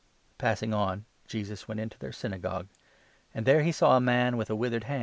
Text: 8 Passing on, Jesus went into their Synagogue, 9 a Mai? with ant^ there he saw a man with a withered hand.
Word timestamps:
8 0.37 0.39
Passing 0.39 0.73
on, 0.73 1.05
Jesus 1.27 1.67
went 1.67 1.79
into 1.79 1.99
their 1.99 2.11
Synagogue, 2.11 2.67
9 3.35 3.35
a 3.35 3.35
Mai? 3.35 3.35
with 3.35 3.37
ant^ 3.37 3.45
there 3.45 3.61
he 3.61 3.71
saw 3.71 3.95
a 3.97 4.01
man 4.01 4.35
with 4.35 4.49
a 4.49 4.55
withered 4.55 4.85
hand. 4.85 4.99